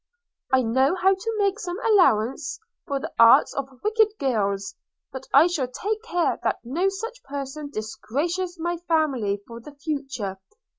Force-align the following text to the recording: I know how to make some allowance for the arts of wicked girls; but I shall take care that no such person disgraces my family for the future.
I 0.51 0.63
know 0.63 0.95
how 0.95 1.13
to 1.13 1.35
make 1.37 1.59
some 1.59 1.77
allowance 1.85 2.59
for 2.87 2.99
the 2.99 3.11
arts 3.19 3.53
of 3.53 3.69
wicked 3.83 4.17
girls; 4.17 4.73
but 5.11 5.27
I 5.31 5.45
shall 5.45 5.67
take 5.67 6.01
care 6.01 6.39
that 6.41 6.57
no 6.63 6.89
such 6.89 7.21
person 7.25 7.69
disgraces 7.69 8.57
my 8.59 8.77
family 8.87 9.43
for 9.45 9.59
the 9.59 9.75
future. 9.75 10.39